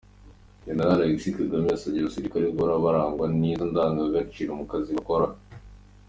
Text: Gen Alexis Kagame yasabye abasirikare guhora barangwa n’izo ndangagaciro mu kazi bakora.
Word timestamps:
Gen 0.63 0.79
Alexis 0.93 1.35
Kagame 1.37 1.67
yasabye 1.71 1.99
abasirikare 2.01 2.45
guhora 2.53 2.83
barangwa 2.85 3.25
n’izo 3.39 3.65
ndangagaciro 3.71 4.51
mu 4.59 4.65
kazi 4.71 4.89
bakora. 4.97 5.27